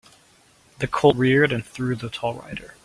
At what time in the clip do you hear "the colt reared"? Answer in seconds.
0.79-1.51